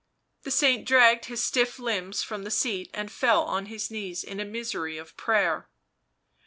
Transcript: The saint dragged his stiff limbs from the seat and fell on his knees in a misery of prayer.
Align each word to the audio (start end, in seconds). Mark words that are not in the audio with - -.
The 0.41 0.49
saint 0.49 0.87
dragged 0.87 1.25
his 1.25 1.43
stiff 1.43 1.77
limbs 1.77 2.23
from 2.23 2.41
the 2.43 2.49
seat 2.49 2.89
and 2.91 3.11
fell 3.11 3.43
on 3.43 3.67
his 3.67 3.91
knees 3.91 4.23
in 4.23 4.39
a 4.39 4.45
misery 4.45 4.97
of 4.97 5.15
prayer. 5.15 5.69